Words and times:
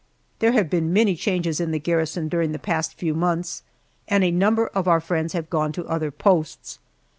There 0.39 0.53
have 0.53 0.67
been 0.67 0.91
many 0.93 1.15
changes 1.15 1.59
in 1.59 1.69
the 1.69 1.77
garrison 1.77 2.27
during 2.27 2.53
the 2.53 2.57
past 2.57 2.95
few 2.95 3.13
months, 3.13 3.61
and 4.07 4.23
a 4.23 4.31
number 4.31 4.65
of 4.65 4.87
our 4.87 4.99
friends 4.99 5.33
have 5.33 5.47
gone 5.47 5.71
to 5.73 5.85
other 5.85 6.09
posts. 6.09 6.79